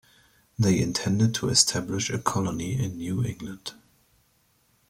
[0.57, 3.73] They intended to establish a colony in New England.